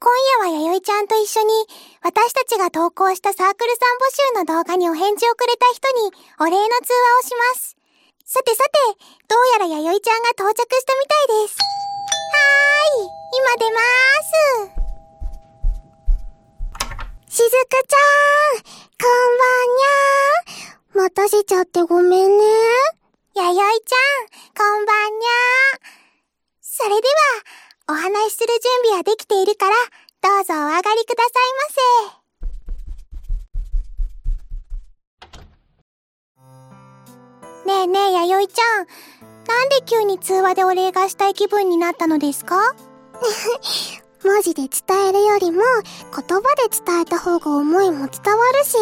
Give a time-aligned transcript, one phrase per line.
[0.00, 0.14] 今
[0.46, 1.50] 夜は弥生ちゃんと一緒に
[2.02, 7.76] 私たちが投稿したサークルさん募集の動画にお返事をくれた人にお礼の通話をします。
[8.24, 8.70] さてさて、
[9.26, 11.58] どうやら弥生ちゃんが到着したみたいです。
[11.58, 14.22] はーい、今出まー
[17.26, 17.36] す。
[17.36, 17.98] しずくちゃ
[18.54, 21.02] ん、こんばんにゃー。
[21.02, 22.44] 待たせちゃってごめんね。
[23.34, 25.80] 弥生ちゃん、こんばんにゃー。
[26.60, 29.74] それでは、お話しする準備はできているから、
[30.20, 32.12] どうぞお上がりくださいま
[37.64, 37.68] せ。
[37.68, 38.86] ねえねえ、弥生ちゃん。
[39.46, 42.74] なんで急に通話でお礼がしたい気分になったのですか？
[44.24, 48.76] 文字で伝えるよりも言葉で伝えた方が思いも伝わるし、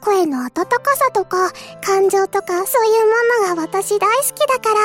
[0.00, 1.50] 声の温かさとか
[1.84, 3.12] 感情とかそういうも
[3.50, 4.80] のが私大好きだから、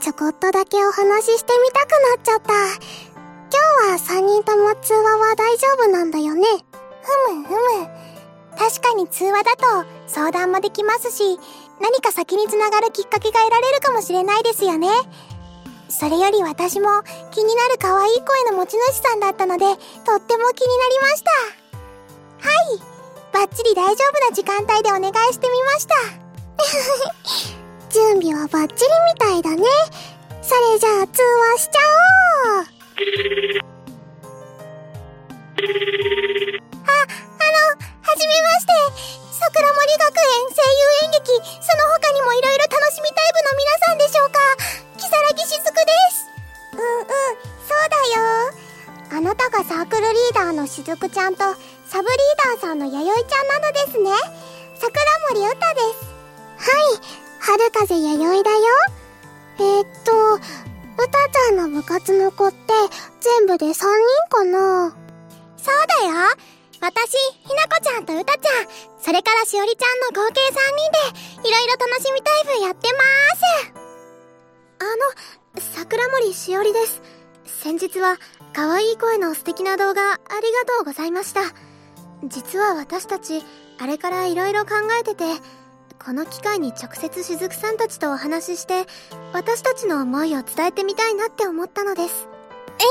[0.00, 3.15] ちょこっとだけお話ししてみたくなっちゃった。
[3.52, 6.42] 今日は3人とも通話は大丈夫なんだよね。
[7.02, 7.88] ふむふむ。
[8.58, 11.38] 確かに通話だと相談もできますし、
[11.80, 14.88] 何か先につながるきっかけが得られるかもしれないですよね。
[15.88, 16.88] それより私も
[17.30, 19.64] 気になる可愛い声の持ち主さんだったので、
[20.04, 21.30] とっても気になりました。
[22.48, 22.96] はい。
[23.32, 25.94] バッチリ大丈夫な時間帯でお願いしてみました。
[27.92, 29.68] 準備はバッチリみたいだね。
[30.42, 31.80] それじゃあ通話しちゃ
[32.58, 33.04] おうあ、あ
[37.52, 37.60] の、
[38.00, 38.72] はじめまして。
[39.36, 41.28] 桜森学園声優演劇、
[41.60, 44.40] その他にも色々楽しみたい部の皆さんでしょうか。
[44.96, 46.24] 木更木しずくです。
[46.72, 47.06] うんうん、
[47.68, 48.56] そうだよ。
[49.12, 51.40] あなたがサークルリーダーのしずくちゃんと、
[51.86, 54.10] サブリーダーさんの弥生ちゃんなのですね。
[54.80, 56.16] 桜森歌です。
[56.56, 57.00] はい、
[57.40, 58.58] 春風弥生だよ。
[59.58, 60.40] えー、っと、
[61.04, 62.56] たちゃんの部活の子って
[63.20, 63.84] 全部で3人
[64.30, 64.96] かな？
[65.56, 66.12] そうだよ
[66.80, 68.68] 私、ひなこちゃんとうたちゃん、
[69.02, 73.80] それからしおりちゃんの合計3人で、いろいろ楽しみたい部やってまーす
[74.78, 77.00] あの、桜森しおりです。
[77.46, 78.18] 先日は、
[78.52, 81.40] 可愛い声の素敵な動画、ありがとうございました。
[82.24, 83.42] 実は私たち、
[83.78, 85.24] あれからいろいろ考えてて、
[86.06, 88.86] この機会に直接しずくさんたちとお話しして、
[89.32, 92.28] 私たちの思いを伝えてみたいなって思ったのです。
[92.28, 92.88] いえい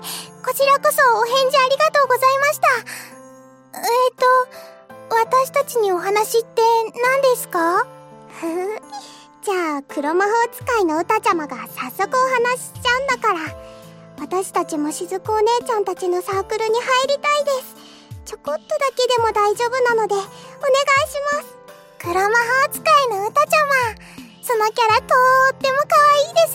[0.00, 2.68] え、こちらこそお返事ありがとうございました。
[3.76, 4.18] えっ、ー、
[5.10, 6.62] と、私たちにお話って
[7.04, 7.86] 何ですか？
[8.40, 8.80] ふふ。
[9.44, 13.40] じゃあ、黒魔法使いの歌ちゃまが早速お話ししちゃうんだから。
[14.18, 17.76] 私たちもしずくお姉ちゃんたちのサークルに入りたいです。
[18.24, 18.66] ちょこっとだ
[18.96, 20.32] けでも大丈夫なので、お願いし
[21.34, 21.55] ます。
[22.06, 22.30] 黒魔法
[22.70, 23.72] 使いの歌ちゃま。
[24.40, 26.54] そのキャラとーっても可愛いです。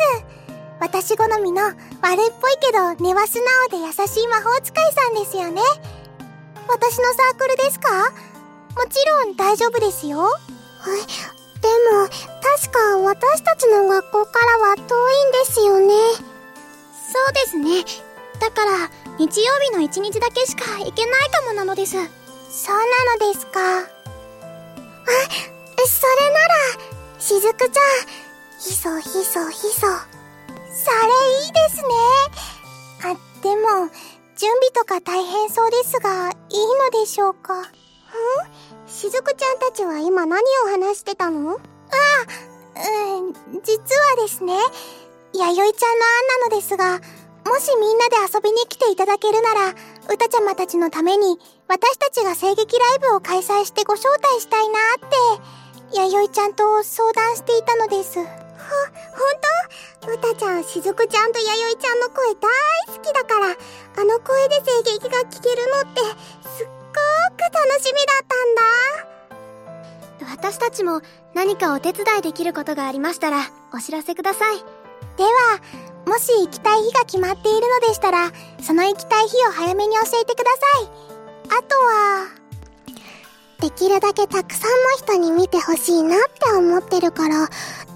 [0.79, 1.75] 私好みの悪
[2.23, 3.39] いっぽいけど根は素
[3.69, 5.61] 直で優しい魔法使いさんですよね。
[6.69, 7.91] 私のサークルですか？
[7.91, 10.19] もちろん大丈夫ですよ。
[10.19, 10.39] はい。
[11.59, 15.93] でも、確か私たちの学校からは遠いんですよね。
[17.11, 17.83] そうですね。
[18.39, 21.91] だから、日曜日の一日だけしか行けないかもなのです。
[21.91, 22.05] そうな
[23.25, 23.59] のですか。
[27.31, 27.83] しずくちゃん、
[28.59, 29.87] ひそひそひそ。
[29.87, 31.87] それいいですね。
[33.05, 33.87] あ、でも、
[34.35, 36.33] 準備とか大変そうですが、いい
[36.91, 37.61] のでしょうか？
[37.61, 37.63] ん？
[38.85, 41.51] しずくちゃんたちは今何を話してたの？
[41.51, 41.57] ああ、
[43.19, 43.33] うん、
[43.63, 44.53] 実はですね、
[45.31, 46.99] 弥生ちゃんの案なのですが、
[47.49, 51.39] もしみんなで遊びに来ていただけるなら、うたちゃまたちのために、
[51.69, 55.60] 私たちが声劇ライブを開催してご招待したいなって、
[55.93, 58.19] 弥生ちゃんと相談していたのです。
[58.19, 58.29] ほ、ほん
[60.19, 61.43] とうたちゃん、しずくちゃんと弥
[61.75, 62.49] 生ちゃんの声大
[62.87, 66.01] 好きだから、あの声で声劇が聞けるのって、
[66.49, 66.73] すっご
[67.35, 70.41] く楽しみだったんだ。
[70.41, 71.01] 私たちも
[71.33, 73.39] 何かお手伝いできることがありましたら、
[73.73, 74.57] お知らせください。
[75.17, 75.29] では、
[76.05, 78.31] もし行きたい日が決まっているのでしたら、
[78.61, 81.57] その行きたい日を早めに教えてください。
[81.59, 82.40] あとは、
[83.61, 87.47] できるだけたくさんの人に見てほしいなって思ってるから、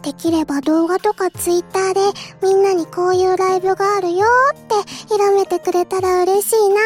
[0.03, 2.01] できれば動画とかツイッターで
[2.44, 4.75] みんなにこういうライブがあるよって
[5.09, 6.75] 広めてくれたら嬉しいな。
[6.75, 6.81] は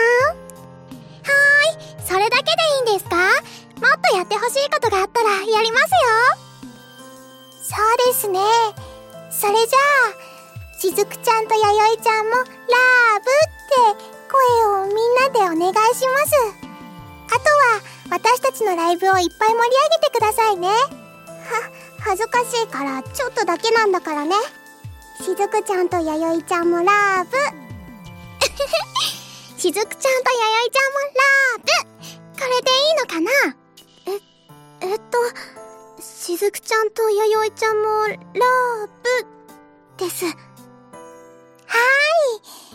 [1.99, 2.51] ーい、それだけで
[2.91, 3.17] いいんですか？
[3.17, 5.97] もっとやってほしいことがあったらやりますよ。
[7.61, 8.39] そうですね。
[9.29, 9.77] それじゃ
[10.77, 13.29] あ、しずくちゃんとやよいちゃんもラーブ
[13.95, 16.33] って声をみんなでお願いします。
[17.27, 20.67] あとは私たちのライブをいっぱい盛り上げてくださいね。
[20.67, 20.73] は、
[21.99, 24.33] 恥ずかしいからちょっとだけなんだからね。
[25.21, 27.37] しずくちゃんとやよいちゃんもラーブ。
[29.59, 31.65] しずくちゃんとやよいちゃんもラーブ
[32.39, 33.29] これでいいのかな？
[34.07, 34.11] え、
[34.91, 35.17] えっと、
[36.01, 38.17] しずくちゃんとやよいちゃんもラー
[39.97, 40.25] ブです。
[40.25, 40.35] はーい。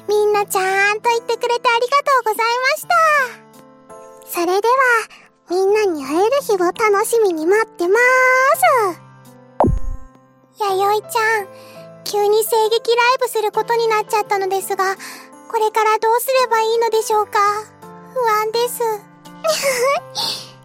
[0.07, 2.95] みんなちゃんと言ってくれてありがとうございました。
[4.31, 4.75] それでは、
[5.51, 7.99] みんなに会える日を楽しみに待ってまー
[8.97, 9.01] す。
[10.61, 11.49] やよいちゃん、
[12.05, 14.97] 急に声劇ライブすることになっちゃったのですが、
[15.51, 17.39] これからどうすればいいのでしょうか？
[18.15, 18.81] 不安です。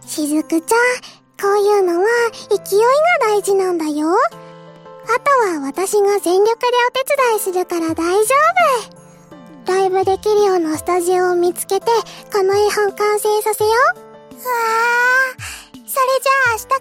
[0.24, 0.80] しずくちゃん、
[1.42, 2.08] こういうのは
[2.50, 2.86] 勢いが
[3.22, 4.16] 大事なんだよ。
[4.16, 4.18] あ
[5.20, 8.36] とは私が全力でお手伝いするから大丈
[9.66, 9.74] 夫。
[9.74, 11.88] ライブできるようなスタジオを見つけて、
[12.31, 13.72] この絵本完成させよ
[14.06, 14.08] う。
[14.47, 14.53] わ
[15.31, 15.41] あ、
[15.74, 16.75] それじゃあ明日か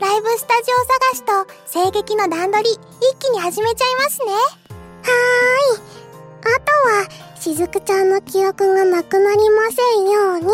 [0.00, 4.32] らライブスタジオ探しと声劇の段取り一気に始めちゃいますね。
[4.32, 5.92] はーい。
[6.44, 10.46] あとは、しずくちゃんの記憶がなくなりませんように。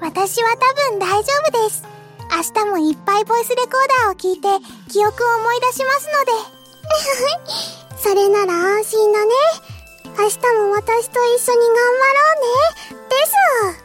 [0.00, 1.82] 私は多分大丈夫です。
[2.30, 3.72] 明日もいっぱいボイスレコー
[4.06, 4.48] ダーを聞いて
[4.90, 6.32] 記憶を思い出しますので。
[8.02, 9.32] それなら安心だね。
[10.16, 12.30] 明日も私と一緒に頑張ろ
[12.90, 13.04] うね。
[13.08, 13.83] です。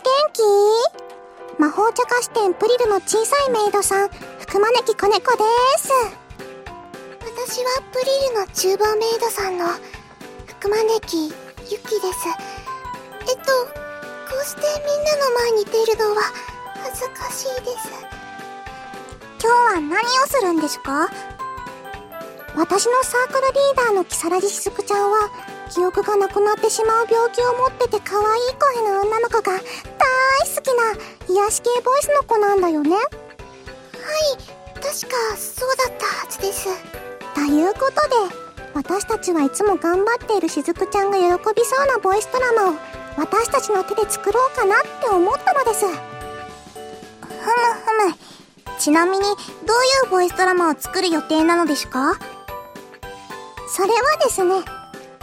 [0.00, 5.44] 元気魔法茶菓子店プリルの小さいメイドさん、福招き子猫で
[5.78, 5.90] す。
[7.20, 9.66] 私はプリルの厨房メイドさんの
[10.46, 11.32] 福招きユ
[11.78, 12.28] キです。
[13.28, 16.22] えっと、こうしてみんなの前に出るのは
[16.82, 17.88] 恥ずかしいです。
[19.40, 21.08] 今日は何をするんですか？
[22.56, 25.30] 私のサークルリーダーの木更津しずくちゃんは
[25.74, 32.94] 記憶がなくなってしまう病気を持ってて可愛い声の女の子が大好きな癒し系ボイスの子なんだよね。
[32.94, 33.04] はい
[34.74, 36.68] 確かそうだったはずです。
[37.34, 38.14] ということで
[38.72, 41.24] 私たちはいつも頑張っているしずくちゃんが喜
[41.56, 42.74] びそうなボイスドラマを
[43.16, 45.86] 私たちの手で作ろうかなって思ったのです。
[45.86, 46.00] ふむふ
[48.10, 48.14] む
[48.78, 49.36] ちなみにどうい
[50.06, 52.16] うボイスドラマを作る予定なのですか？
[53.66, 54.62] それはですね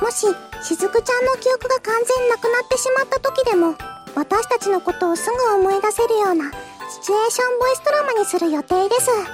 [0.02, 0.28] もし、
[0.64, 3.76] しずくちゃんの記憶が完全なくなってしまった時でも、
[4.16, 6.52] 私たちのことをすぐ思い出せるような、
[6.90, 9.12] シチュエーションボイスドラマにする予定です。
[9.12, 9.32] あのあの、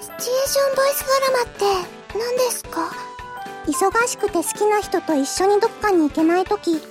[0.00, 1.64] シチュエーションボイスドラマって
[2.18, 2.90] 何ですか？
[3.66, 6.86] 忙しくて好きな人と一緒にどこかに行けない時、一人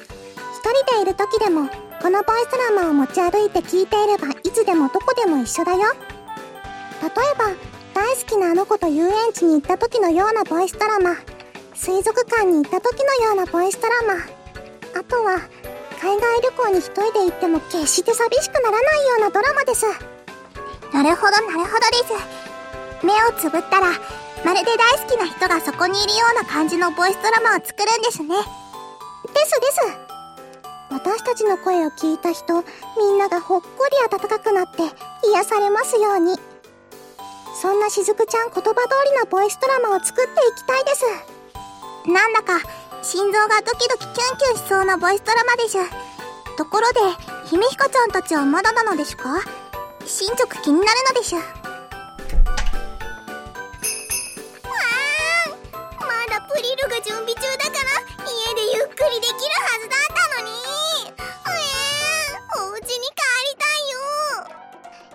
[0.96, 1.70] でいる時でも、
[2.02, 5.94] このボイスドラマを持ち歩いて聞いていればいつでもどこでも一緒だよ。
[7.02, 7.52] 例えば、
[7.94, 11.16] 大好きなあの子と遊園地に行った時のようなボイスドラマ。
[11.74, 14.14] 水族館に行った時のようなボイスドラマ。
[15.00, 15.40] あとは
[16.02, 19.86] 海外旅行に一人で行っても決して寂しくならないようなドラマです。
[20.94, 23.06] なるほどなるほどです。
[23.06, 23.92] 目をつぶったら
[24.44, 28.36] まるで大好きな人がそこにいるような感じのボイスドラマを作るんですね。
[28.36, 28.44] で
[29.46, 29.82] すです。
[30.92, 32.64] 私たちの声を聞いた人
[32.98, 34.84] みんながほっこり温かくなって
[35.28, 36.49] 癒されますように。
[37.62, 38.72] そんなしずくちゃん言葉通
[39.04, 41.04] りのボイスドラマを作っていきたいです。
[42.08, 42.62] なんだか、
[43.04, 45.82] 心臓がドキドキキュンキュンしそうなボイスドラマでしゅ。
[46.56, 47.02] ところで、
[47.48, 49.42] 姫ひかちゃんたちはまだなのですか？
[50.06, 51.38] 進捗気になるのでしゅ。
[51.38, 51.48] わー
[56.00, 57.90] まだプリルが準備中だから、
[58.24, 60.54] 家でゆっくりできるはずだったのに。
[61.46, 63.20] えー、お家に帰
[63.52, 64.00] りたいよ。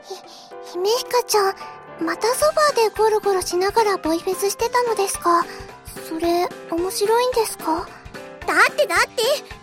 [0.03, 1.55] ひ、姫ひかちゃん、
[2.01, 5.45] またソファーでゴロゴロしながらボイフェスしてたのですか？
[6.09, 7.87] それ、面白いんですか？
[8.47, 9.23] だってだって、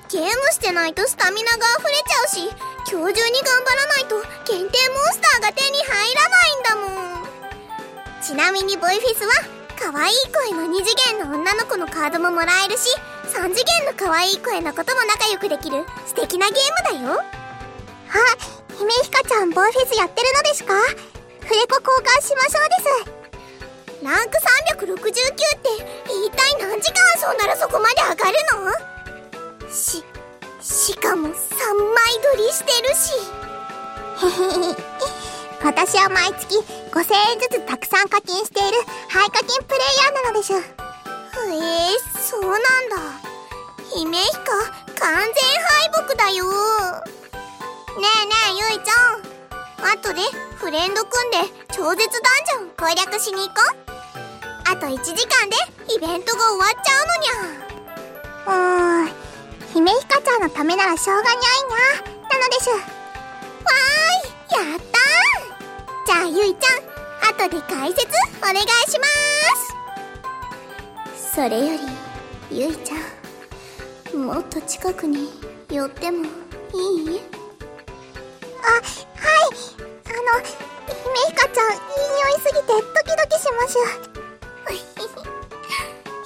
[0.09, 2.50] ゲームしてないとスタミナが溢れちゃうし、
[2.91, 4.15] 今日中に頑張らないと
[4.51, 4.69] 限定モン
[5.13, 8.23] スターが手に入らないんだもん。
[8.23, 9.31] ちなみにボイフェスは、
[9.77, 12.89] 可愛い声の2次元の女の子のカードももらえるし、
[13.27, 17.19] 3次元の可愛い声のことも仲良くできる素敵なゲームだよ。
[17.19, 17.23] あ、
[18.77, 20.73] 姫ひかちゃんボイフェスやってるのですか？
[21.51, 24.38] フレコ交換しましょうですランク
[24.88, 25.67] 369って
[26.08, 28.38] 一体何時間そうならそこまで上がる
[29.60, 30.01] のし、
[30.62, 31.36] しかも3枚
[32.24, 33.12] 撮りしてるし。
[34.17, 34.75] へへへ。
[35.62, 38.77] 私は毎月5000円ずつたくさん課金している
[39.10, 40.55] 廃課金プレイヤーなのでしゅ。
[40.55, 42.63] へえー、そうなんだ。
[43.93, 44.39] 姫彦、
[45.00, 45.34] 完全
[45.67, 46.46] 敗北だよ。
[48.00, 49.30] ねえねえ、ゆいちゃん。
[49.83, 50.21] 後で
[50.55, 51.38] フレンド組んで
[51.73, 53.53] 超絶ダンジョン攻略しに行こ
[53.88, 53.91] う。
[54.71, 55.57] あと1時間で
[55.93, 58.47] イベントが終わっちゃうのにゃ。
[58.47, 59.11] うーん
[59.73, 61.77] 姫ひかちゃんのためならしょうがにゃいにゃ
[62.29, 62.71] なのでしゅ。
[62.73, 64.71] わーい。
[64.71, 66.05] やったー。
[66.05, 68.07] じゃあゆいちゃん後で解説
[68.39, 68.57] お願い
[68.89, 69.05] しま
[71.15, 71.35] す。
[71.35, 71.77] それよ
[72.50, 72.95] りゆいちゃ
[74.17, 75.29] んもっと近くに
[75.69, 76.27] 寄ってもい
[77.15, 77.21] い？
[78.63, 78.81] あ
[80.21, 81.79] の姫ひかちゃんいい
[82.15, 83.81] 匂いすぎてドキドキしましゅ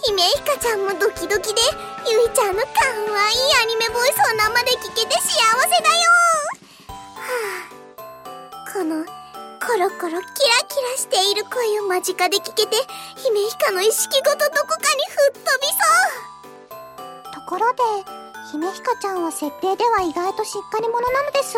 [0.05, 1.61] 姫ひかちゃんもドキドキで
[2.07, 2.69] ゆいちゃんのか
[3.11, 5.27] わいいアニメボイスを生で聞けて幸
[5.63, 6.11] せだよ。
[7.17, 7.25] は
[7.97, 9.03] あこの
[9.65, 12.77] コロコロキラキラしている声を間近で聞けて
[13.15, 15.81] 姫ひかの意識ごとどこかに吹っ飛びそ
[17.31, 17.81] うところで
[18.51, 21.57] 姫ひかちゃんは設定では意外としっかり者なのです。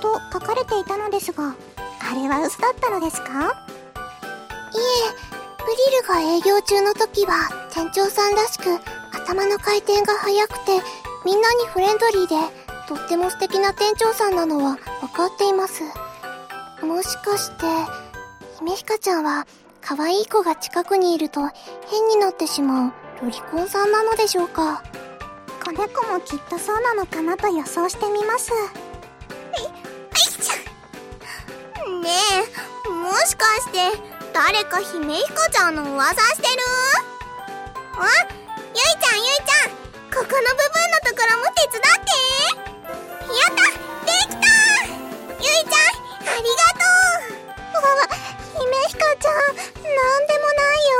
[0.00, 1.54] と書かれていたのですが
[2.10, 3.28] あれは嘘だったのですか？
[3.28, 5.28] いえ
[5.58, 8.78] プリルが営業中の時は店長さんらしく
[9.12, 10.80] 頭の回転が速くて
[11.24, 12.34] みんなにフレンドリーで
[12.88, 15.82] とっても素敵な店長さんなのは分かっています。
[16.82, 17.66] もしかして
[18.58, 19.46] 姫ひかちゃんは
[19.80, 21.40] 可愛い子が近くにいると
[21.90, 24.82] 変になってしまうロリコンさんなのでしょうか？
[25.64, 28.52] 子猫もきっとそうなのかなと予想してみます
[32.08, 32.16] ね。
[32.86, 33.76] えもしかして
[34.32, 36.48] 誰か姫彦ちゃんの噂してる？
[37.96, 38.08] あ
[38.72, 39.76] ゆいちゃんゆいちゃん。
[40.08, 42.16] ここの部分のところも手伝って。
[43.28, 43.60] やった。
[44.06, 44.48] できた。
[45.38, 46.88] ゆいちゃんありがと
[47.58, 47.84] う。
[47.84, 48.00] わ
[48.54, 50.96] 姫彦ちゃんなんでもないよ。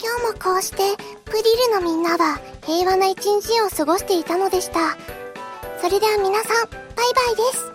[0.00, 0.78] 今日もこうして
[1.24, 4.96] プリルのみんなは平和な一日を過ごしていたのでした。
[5.80, 7.69] それでは皆さんバイバイです。